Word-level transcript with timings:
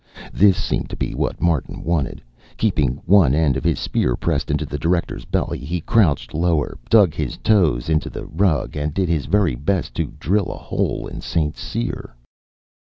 This 0.33 0.57
seemed 0.57 0.89
to 0.89 0.95
be 0.95 1.13
what 1.13 1.39
Martin 1.43 1.83
wanted. 1.83 2.23
Keeping 2.57 2.99
one 3.05 3.35
end 3.35 3.55
of 3.55 3.63
his 3.63 3.77
spear 3.77 4.15
pressed 4.15 4.49
into 4.49 4.65
the 4.65 4.79
director's 4.79 5.25
belly, 5.25 5.59
he 5.59 5.79
crouched 5.79 6.33
lower, 6.33 6.79
dug 6.89 7.13
his 7.13 7.37
toes 7.37 7.87
into 7.87 8.09
the 8.09 8.25
rug, 8.25 8.75
and 8.75 8.95
did 8.95 9.09
his 9.09 9.27
very 9.27 9.53
best 9.53 9.93
to 9.97 10.05
drill 10.17 10.47
a 10.51 10.57
hole 10.57 11.05
in 11.05 11.21
St. 11.21 11.55
Cyr. 11.55 12.15